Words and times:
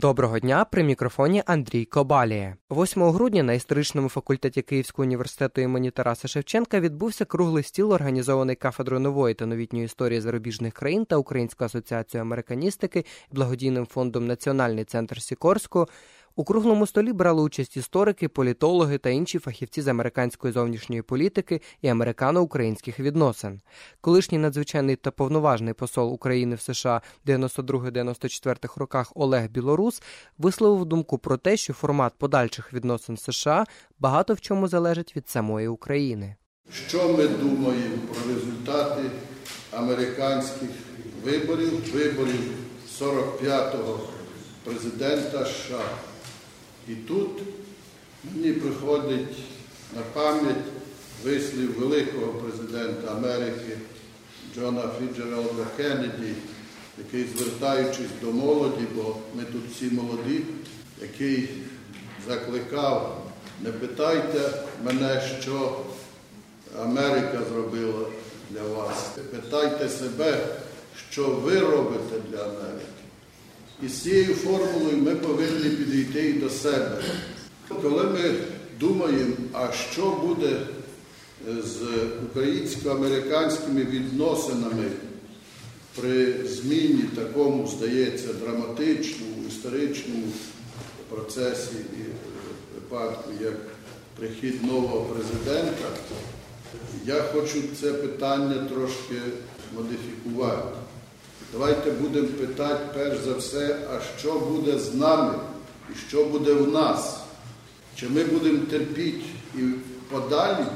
Доброго 0.00 0.38
дня 0.38 0.64
при 0.64 0.82
мікрофоні 0.82 1.42
Андрій 1.46 1.84
Кобалія. 1.84 2.56
8 2.70 3.02
грудня 3.02 3.42
на 3.42 3.52
історичному 3.52 4.08
факультеті 4.08 4.62
Київського 4.62 5.06
університету 5.06 5.60
імені 5.60 5.90
Тараса 5.90 6.28
Шевченка 6.28 6.80
відбувся 6.80 7.24
круглий 7.24 7.64
стіл, 7.64 7.92
організований 7.92 8.56
кафедрою 8.56 9.00
нової 9.00 9.34
та 9.34 9.46
новітньої 9.46 9.84
історії 9.84 10.20
зарубіжних 10.20 10.74
країн 10.74 11.04
та 11.04 11.16
Українською 11.16 11.66
асоціацією 11.66 12.22
американістики 12.22 13.04
і 13.32 13.34
благодійним 13.34 13.86
фондом 13.86 14.26
Національний 14.26 14.84
центр 14.84 15.22
Сікорського 15.22 15.88
у 16.38 16.44
круглому 16.44 16.86
столі 16.86 17.12
брали 17.12 17.42
участь 17.42 17.76
історики, 17.76 18.28
політологи 18.28 18.98
та 18.98 19.10
інші 19.10 19.38
фахівці 19.38 19.82
з 19.82 19.88
американської 19.88 20.52
зовнішньої 20.52 21.02
політики 21.02 21.60
і 21.82 21.88
американо-українських 21.88 23.00
відносин. 23.00 23.60
Колишній 24.00 24.38
надзвичайний 24.38 24.96
та 24.96 25.10
повноважний 25.10 25.74
посол 25.74 26.12
України 26.12 26.54
в 26.54 26.60
США 26.60 27.02
92-94 27.26 28.78
роках 28.78 29.12
Олег 29.14 29.50
Білорус 29.50 30.02
висловив 30.38 30.84
думку 30.84 31.18
про 31.18 31.36
те, 31.36 31.56
що 31.56 31.72
формат 31.72 32.12
подальших 32.18 32.72
відносин 32.72 33.16
США 33.16 33.66
багато 33.98 34.34
в 34.34 34.40
чому 34.40 34.68
залежить 34.68 35.16
від 35.16 35.28
самої 35.28 35.68
України. 35.68 36.36
Що 36.88 37.08
ми 37.08 37.28
думаємо 37.28 37.96
про 38.12 38.34
результати 38.34 39.02
американських 39.72 40.70
виборів, 41.24 41.94
виборів 41.94 42.54
45-го 43.00 44.00
президента 44.64 45.44
США? 45.44 46.07
І 46.88 46.94
тут 46.94 47.30
мені 48.24 48.52
приходить 48.52 49.36
на 49.96 50.02
пам'ять 50.12 50.64
вислів 51.24 51.78
великого 51.78 52.32
президента 52.32 53.12
Америки 53.12 53.78
Джона 54.54 54.82
Фіджералда 54.98 55.66
Кеннеді, 55.76 56.34
який, 56.98 57.26
звертаючись 57.36 58.10
до 58.22 58.32
молоді, 58.32 58.84
бо 58.94 59.16
ми 59.34 59.44
тут 59.44 59.62
всі 59.72 59.84
молоді, 59.84 60.40
який 61.02 61.48
закликав, 62.28 63.24
не 63.60 63.72
питайте 63.72 64.64
мене, 64.84 65.22
що 65.40 65.80
Америка 66.82 67.40
зробила 67.52 68.06
для 68.50 68.62
вас. 68.62 69.10
Питайте 69.30 69.88
себе, 69.88 70.46
що 71.10 71.28
ви 71.28 71.60
робите 71.60 72.16
для 72.30 72.42
Америки. 72.42 72.97
І 73.82 73.88
з 73.88 74.02
цією 74.02 74.34
формулою 74.34 74.96
ми 74.96 75.14
повинні 75.14 75.70
підійти 75.70 76.30
і 76.30 76.32
до 76.32 76.50
себе. 76.50 77.02
Коли 77.82 78.04
ми 78.04 78.34
думаємо, 78.80 79.34
а 79.52 79.72
що 79.72 80.10
буде 80.10 80.60
з 81.46 81.82
українсько-американськими 82.30 83.84
відносинами 83.84 84.84
при 86.00 86.34
зміні 86.48 87.02
такому, 87.02 87.66
здається, 87.66 88.32
драматичному, 88.32 89.34
історичному 89.48 90.26
процесі 91.08 91.76
і 91.92 92.02
випадку, 92.74 93.30
як 93.40 93.56
прихід 94.18 94.64
нового 94.64 95.04
президента, 95.04 95.88
я 97.06 97.22
хочу 97.22 97.62
це 97.80 97.92
питання 97.92 98.68
трошки 98.68 99.14
модифікувати. 99.76 100.87
Давайте 101.52 101.90
будемо 101.90 102.28
питати 102.28 102.80
перш 102.94 103.18
за 103.18 103.34
все, 103.34 103.76
а 103.90 103.98
що 104.18 104.38
буде 104.38 104.78
з 104.78 104.94
нами 104.94 105.34
і 105.92 105.94
що 106.08 106.24
буде 106.24 106.52
в 106.52 106.72
нас? 106.72 107.20
Чи 107.96 108.08
ми 108.08 108.24
будемо 108.24 108.58
терпіти 108.70 109.24
і 109.54 109.58
подалі 110.10 110.66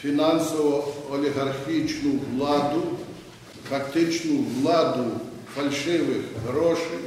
фінансово-олігархічну 0.00 2.20
владу, 2.32 2.82
фактичну 3.70 4.44
владу 4.60 5.04
фальшивих 5.54 6.22
грошей, 6.46 6.98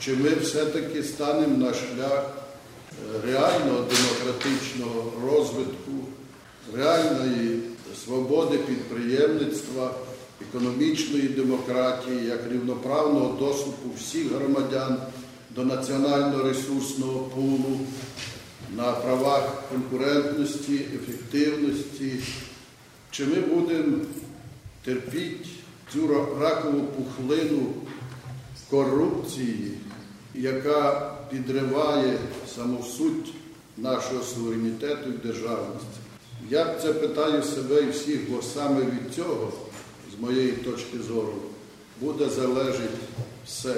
чи 0.00 0.16
ми 0.16 0.30
все-таки 0.30 1.02
станемо 1.02 1.56
на 1.56 1.74
шлях 1.74 2.30
реального 3.26 3.86
демократичного 3.90 5.12
розвитку, 5.26 5.92
реальної 6.74 7.60
свободи 8.04 8.58
підприємництва 8.58 9.94
економічної 10.48 11.28
демократії, 11.28 12.26
як 12.26 12.52
рівноправного 12.52 13.36
доступу 13.38 13.90
всіх 13.98 14.32
громадян 14.32 14.98
до 15.50 15.64
національного 15.64 16.42
ресурсного 16.42 17.20
пулу 17.20 17.80
на 18.76 18.92
правах 18.92 19.62
конкурентності, 19.72 20.74
ефективності, 20.74 22.12
чи 23.10 23.26
ми 23.26 23.34
будемо 23.34 23.96
терпіти 24.84 25.46
цю 25.92 26.08
ракову 26.40 26.80
пухлину 26.80 27.66
корупції, 28.70 29.72
яка 30.34 31.14
підриває 31.30 32.18
саму 32.56 32.82
суть 32.82 33.34
нашого 33.76 34.22
суверенітету 34.22 35.10
і 35.10 35.26
державності. 35.26 35.98
Я 36.50 36.74
це 36.82 36.92
питаю 36.92 37.42
себе 37.42 37.82
і 37.82 37.90
всіх, 37.90 38.30
бо 38.30 38.42
саме 38.42 38.80
від 38.80 39.14
цього 39.14 39.52
з 40.18 40.22
моєї 40.22 40.52
точки 40.52 40.98
зору, 41.08 41.34
буде 42.00 42.28
залежати 42.28 42.88
все. 43.46 43.74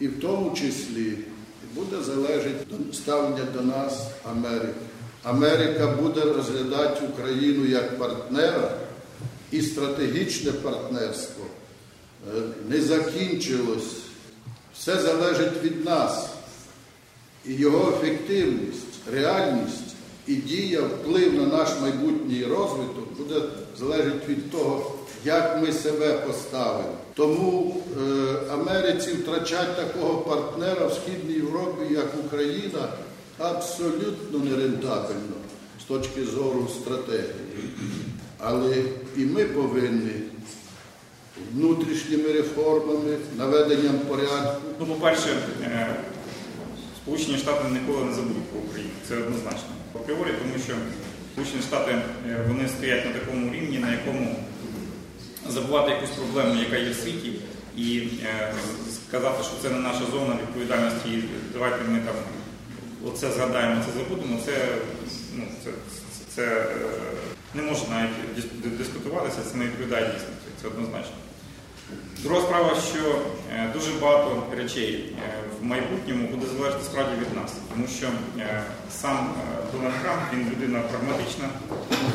І 0.00 0.08
в 0.08 0.20
тому 0.20 0.56
числі 0.56 1.18
буде 1.74 2.02
залежати 2.02 2.66
ставлення 2.92 3.44
до 3.54 3.60
нас 3.60 4.06
Америки. 4.30 4.74
Америка 5.22 5.86
буде 5.86 6.20
розглядати 6.20 7.06
Україну 7.06 7.66
як 7.66 7.98
партнера 7.98 8.74
і 9.50 9.62
стратегічне 9.62 10.52
партнерство 10.52 11.44
е, 12.36 12.40
не 12.68 12.80
закінчилось. 12.80 13.96
Все 14.74 15.00
залежить 15.00 15.62
від 15.62 15.84
нас. 15.84 16.30
І 17.46 17.54
його 17.54 17.92
ефективність, 17.92 19.08
реальність 19.12 19.94
і 20.26 20.34
дія, 20.34 20.80
вплив 20.80 21.34
на 21.34 21.46
наш 21.46 21.68
майбутній 21.82 22.44
розвиток 22.44 23.16
буде 23.18 23.42
залежати 23.78 24.26
від 24.28 24.50
того, 24.50 24.94
як 25.24 25.62
ми 25.62 25.72
себе 25.72 26.12
поставимо. 26.12 26.94
Тому 27.14 27.76
е, 27.98 28.52
Америці 28.52 29.12
втрачати 29.12 29.82
такого 29.82 30.18
партнера 30.18 30.86
в 30.86 30.92
Східній 30.92 31.34
Європі, 31.34 31.94
як 31.94 32.06
Україна, 32.26 32.88
абсолютно 33.38 34.38
нерентабельно 34.38 35.36
з 35.80 35.84
точки 35.84 36.24
зору 36.24 36.68
стратегії. 36.68 37.70
Але 38.38 38.76
і 39.16 39.20
ми 39.20 39.44
повинні 39.44 40.12
внутрішніми 41.52 42.32
реформами, 42.32 43.16
наведенням 43.36 43.98
порядку. 43.98 44.60
Ну, 44.80 44.86
по-перше, 44.86 45.28
е, 45.62 45.96
Сполучені 47.02 47.38
Штати 47.38 47.64
ніколи 47.72 48.04
не 48.04 48.14
забудуть 48.14 48.44
про 48.44 48.60
Україну. 48.60 48.90
Це 49.08 49.16
однозначно. 49.16 49.68
Апріорі, 49.94 50.30
тому 50.42 50.64
що 50.64 50.74
Сполучені 51.32 51.62
Штати 51.62 51.92
е, 52.28 52.44
вони 52.48 52.68
стоять 52.68 53.06
на 53.06 53.12
такому 53.12 53.54
рівні, 53.54 53.78
на 53.78 53.92
якому 53.92 54.36
забувати 55.50 55.90
якусь 55.90 56.10
проблему, 56.10 56.60
яка 56.60 56.76
є 56.76 56.90
в 56.90 56.94
світі, 56.94 57.32
і 57.76 58.08
е, 58.24 58.52
сказати, 59.08 59.42
що 59.42 59.52
це 59.62 59.74
не 59.74 59.78
наша 59.78 60.02
зона 60.12 60.38
відповідальності, 60.42 61.08
і 61.10 61.24
давайте 61.52 61.84
ми 61.88 61.98
там 61.98 62.14
оце 63.06 63.30
згадаємо, 63.30 63.82
це 63.86 63.98
забудемо, 63.98 64.40
це 64.46 64.52
ну, 65.36 65.44
це, 65.64 65.70
це, 65.70 66.24
це 66.34 66.66
не 67.54 67.62
може 67.62 67.80
навіть 67.90 68.78
дискутуватися, 68.78 69.38
це 69.52 69.56
не 69.56 69.64
відповідає 69.64 70.04
дійсності, 70.04 70.48
це 70.62 70.68
однозначно. 70.68 71.12
Друга 72.22 72.40
справа, 72.40 72.74
що 72.74 73.18
е, 73.52 73.70
дуже 73.74 73.90
багато 74.00 74.42
речей 74.56 74.92
е, 74.94 75.32
в 75.60 75.64
майбутньому 75.64 76.28
буде 76.28 76.46
залежати 76.46 76.84
справді 76.84 77.14
від 77.20 77.36
нас, 77.36 77.52
тому 77.70 77.86
що 77.98 78.06
е, 78.38 78.62
сам 78.90 79.34
Дональд 79.72 80.02
Трамп 80.02 80.22
він 80.32 80.50
людина 80.50 80.80
прагматична, 80.80 81.48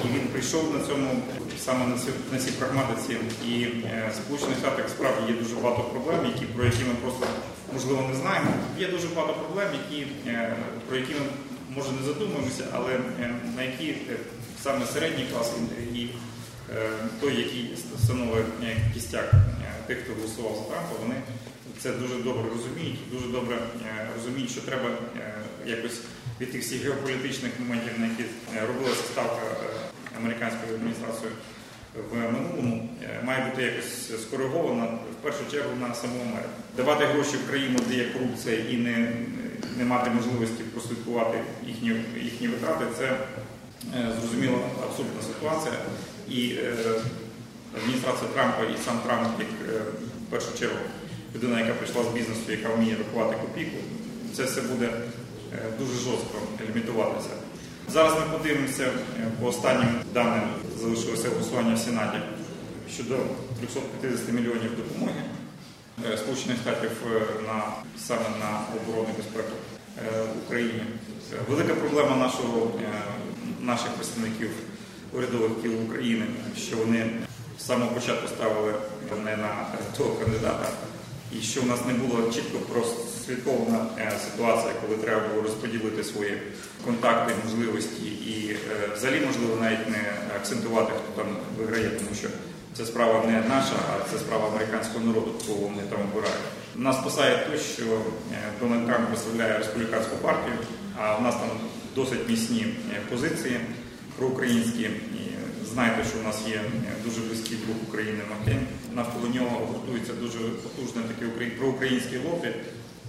і 0.05 0.07
він 0.07 0.27
прийшов 0.27 0.73
на 0.73 0.87
цьому 0.87 1.09
саме 1.59 1.85
на 2.31 2.39
цій 2.39 2.51
прагматиці. 2.51 3.17
І 3.47 3.65
в 4.11 4.15
Сполучених 4.15 4.57
Штатах 4.57 4.89
справді 4.89 5.33
є 5.33 5.39
дуже 5.39 5.55
багато 5.55 5.83
проблем, 5.83 6.19
які, 6.25 6.45
про 6.45 6.65
які 6.65 6.83
ми 6.83 6.95
просто 7.01 7.27
можливо 7.73 8.07
не 8.09 8.15
знаємо. 8.15 8.49
Є 8.79 8.87
дуже 8.87 9.07
багато 9.07 9.33
проблем, 9.33 9.67
які, 9.83 10.07
про 10.87 10.97
які 10.97 11.13
ми 11.13 11.25
може 11.75 11.89
не 11.91 12.07
задумуємося, 12.07 12.63
але 12.73 12.99
на 13.55 13.63
які 13.63 13.95
саме 14.63 14.85
середній 14.85 15.25
клас 15.33 15.51
і 15.93 16.07
той, 17.22 17.38
який 17.38 17.78
становить 18.03 18.46
кістяк 18.94 19.32
тих, 19.88 19.97
хто 20.03 20.14
голосував 20.14 20.56
за 20.56 20.73
Трампа, 20.73 20.96
вони 21.02 21.16
це 21.79 21.91
дуже 21.91 22.16
добре 22.16 22.44
розуміють, 22.56 23.00
дуже 23.12 23.28
добре 23.28 23.56
е, 23.56 24.08
розуміють, 24.16 24.52
що 24.52 24.62
треба 24.62 24.90
е, 24.90 25.34
якось 25.66 26.00
від 26.41 26.52
тих 26.52 26.62
всіх 26.62 26.84
геополітичних 26.84 27.52
моментів, 27.59 27.94
на 27.97 28.06
які 28.06 28.23
е, 28.23 28.67
робилася 28.67 29.03
ставка 29.03 29.41
американською 30.17 30.76
адміністрацією 30.76 31.35
в 32.12 32.16
минулому, 32.16 32.90
має 33.23 33.46
бути 33.46 33.64
якось 33.64 34.22
скоригована 34.22 34.84
в 34.85 35.23
першу 35.23 35.40
чергу 35.52 35.70
на 35.82 35.96
саму 35.96 36.22
Америку. 36.22 36.50
Давати 36.78 37.06
гроші 37.06 37.38
в 37.38 37.50
країну, 37.50 37.79
де 37.90 37.96
є 37.96 38.06
корупція, 38.06 38.58
і 38.70 38.78
не 38.78 39.12
не 39.78 39.85
мати 39.85 40.09
можливості 40.09 40.64
прослідкувати 40.64 41.38
їхні 41.67 41.96
їхні 42.23 42.47
витрати, 42.47 42.85
це 42.97 43.17
зрозуміло 44.20 44.59
абсурдна 44.84 45.22
ситуація. 45.22 45.73
І 46.29 46.53
адміністрація 47.77 48.29
Трампа 48.33 48.63
і 48.63 48.77
сам 48.85 48.99
Трамп, 48.99 49.39
як 49.39 49.47
е, 49.75 49.81
в 50.27 50.31
першу 50.31 50.59
чергу, 50.59 50.77
людина, 51.35 51.59
яка 51.59 51.73
прийшла 51.73 52.03
з 52.03 52.07
бізнесу, 52.07 52.41
яка 52.49 52.69
вміє 52.69 52.95
рахувати 52.97 53.35
копійку, 53.41 53.77
це 54.33 54.43
все 54.43 54.61
буде 54.61 54.89
е, 55.53 55.57
дуже 55.79 55.93
жорстко 55.93 56.37
лімітуватися. 56.69 57.29
Зараз 57.93 58.13
ми 58.13 58.37
подивимося 58.37 58.83
е, 58.83 58.91
по 59.41 59.47
останнім 59.47 59.89
даним 60.13 60.43
залишилося 60.81 61.29
голосування 61.29 61.75
в 61.75 61.79
Сенаті 61.79 62.17
щодо 62.93 63.16
350 63.59 64.33
мільйонів 64.33 64.71
допомоги 64.78 65.21
е, 66.13 66.17
Сполучених 66.17 66.57
Штатів 66.57 66.91
е, 67.07 67.21
на 67.47 67.63
саме 67.97 68.29
на 68.39 68.59
оборону 68.78 69.09
безпеку 69.17 69.55
е, 69.97 70.23
Україні. 70.45 70.81
Велика 71.49 71.73
проблема 71.75 72.16
нашого 72.16 72.71
е, 72.81 73.01
наших 73.61 73.87
представників 73.87 74.49
урядових 75.17 75.52
кіл 75.62 75.72
України, 75.85 76.26
що 76.58 76.78
вони 76.78 77.09
з 77.59 77.66
самого 77.66 77.91
початку 77.91 78.28
ставили 78.28 78.73
не 79.26 79.38
на 79.38 79.67
того 79.97 80.16
кандидата, 80.16 80.67
і 81.32 81.41
що 81.41 81.62
в 81.62 81.67
нас 81.67 81.79
не 81.88 81.94
було 81.94 82.32
чітко 82.32 82.58
прослідкована 82.58 83.85
е, 83.97 84.12
ситуація, 84.26 84.73
коли 84.82 84.97
треба 84.97 85.22
було 85.28 85.41
розподілити 85.41 86.03
свої 86.03 86.41
контакти, 86.85 87.34
можливості 87.44 88.06
і 88.06 88.52
е, 88.52 88.58
взагалі 88.96 89.22
можливо 89.26 89.62
навіть 89.62 89.90
не 89.90 90.03
акцентувати, 90.35 90.91
хто 90.97 91.23
там 91.23 91.35
виграє, 91.58 91.90
тому 91.90 92.16
що 92.16 92.28
це 92.73 92.85
справа 92.85 93.23
не 93.26 93.41
наша, 93.50 93.76
а 93.90 94.12
це 94.12 94.17
справа 94.17 94.47
американського 94.47 95.06
народу, 95.06 95.32
кого 95.47 95.59
вони 95.59 95.84
там 95.90 96.00
обирають. 96.12 96.46
Нас 96.76 96.97
спасає 96.97 97.38
те, 97.38 97.58
що 97.58 97.84
е, 97.84 98.38
Дональд 98.62 98.85
Трамп 98.85 99.08
представляє 99.08 99.58
республіканську 99.58 100.16
партію, 100.17 100.56
а 101.00 101.16
в 101.16 101.22
нас 101.22 101.35
там 101.35 101.50
досить 101.96 102.29
міцні 102.29 102.66
позиції 103.09 103.59
проукраїнські. 104.17 104.90
Знаєте, 105.73 106.03
що 106.09 106.20
у 106.20 106.23
нас 106.23 106.38
є 106.47 106.56
е, 106.56 106.64
дуже 107.06 107.22
близький 107.22 107.58
друг 107.58 107.76
України 107.88 108.20
Маккейн. 108.29 108.59
Навколо 108.94 109.28
нього 109.34 109.66
готується 109.73 110.14
дуже 110.14 110.38
потужне 110.40 111.02
таке 111.02 111.26
украї- 111.32 111.58
проукраїнське 111.59 112.17
лобі. 112.26 112.47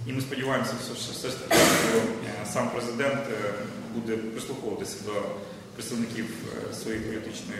І 0.07 0.13
ми 0.13 0.21
сподіваємося, 0.21 0.73
що 0.85 0.93
все- 0.93 1.11
все 1.13 1.27
ж 1.29 1.35
таки 1.39 1.55
що 1.89 1.97
е, 1.97 2.45
сам 2.53 2.69
президент 2.69 3.19
е, 3.31 3.53
буде 3.95 4.17
прислуховуватися 4.17 4.97
до 5.05 5.13
представників 5.77 6.25
е, 6.25 6.73
своєї 6.73 7.03
політичної 7.03 7.59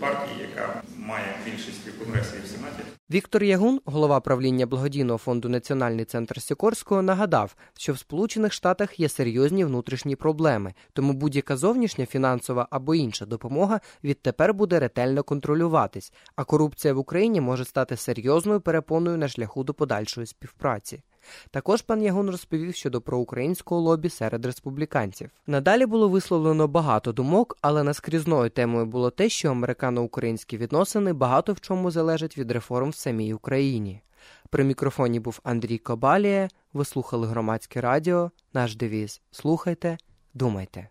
партії, 0.00 0.48
яка 0.50 0.82
має 0.96 1.34
більшість 1.44 1.88
в 1.88 2.04
Конгресі 2.04 2.36
і 2.42 2.46
в 2.46 2.48
Сенаті. 2.48 2.82
Віктор 3.10 3.44
Ягун, 3.44 3.80
голова 3.84 4.20
правління 4.20 4.66
благодійного 4.66 5.18
фонду 5.18 5.48
Національний 5.48 6.04
центр 6.04 6.42
Сікорського, 6.42 7.02
нагадав, 7.02 7.56
що 7.78 7.92
в 7.92 7.98
Сполучених 7.98 8.52
Штатах 8.52 9.00
є 9.00 9.08
серйозні 9.08 9.64
внутрішні 9.64 10.16
проблеми, 10.16 10.74
тому 10.92 11.12
будь-яка 11.12 11.56
зовнішня 11.56 12.06
фінансова 12.06 12.68
або 12.70 12.94
інша 12.94 13.26
допомога 13.26 13.80
відтепер 14.04 14.54
буде 14.54 14.80
ретельно 14.80 15.22
контролюватись, 15.22 16.12
а 16.36 16.44
корупція 16.44 16.94
в 16.94 16.98
Україні 16.98 17.40
може 17.40 17.64
стати 17.64 17.96
серйозною 17.96 18.60
перепоною 18.60 19.18
на 19.18 19.28
шляху 19.28 19.64
до 19.64 19.74
подальшої 19.74 20.26
співпраці. 20.26 21.02
Також 21.50 21.82
пан 21.82 22.02
Ягун 22.02 22.30
розповів 22.30 22.74
щодо 22.74 23.00
проукраїнського 23.00 23.80
лобі 23.80 24.08
серед 24.08 24.46
республіканців. 24.46 25.30
Надалі 25.46 25.86
було 25.86 26.08
висловлено 26.08 26.68
багато 26.68 27.12
думок, 27.12 27.58
але 27.60 27.82
наскрізною 27.82 28.50
темою 28.50 28.86
було 28.86 29.10
те, 29.10 29.28
що 29.28 29.50
американо-українські 29.50 30.56
відносини 30.56 31.12
багато 31.12 31.52
в 31.52 31.60
чому 31.60 31.90
залежать 31.90 32.38
від 32.38 32.50
реформ 32.50 32.90
в 32.90 32.94
самій 32.94 33.34
Україні. 33.34 34.02
При 34.50 34.64
мікрофоні 34.64 35.20
був 35.20 35.40
Андрій 35.44 35.78
Кобалія. 35.78 36.48
Ви 36.72 36.84
слухали 36.84 37.26
громадське 37.26 37.80
радіо. 37.80 38.30
Наш 38.52 38.76
девіз 38.76 39.20
Слухайте, 39.30 39.98
думайте. 40.34 40.88